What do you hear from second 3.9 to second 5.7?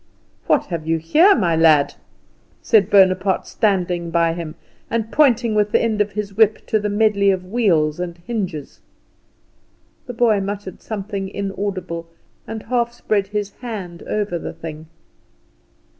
by him, and pointing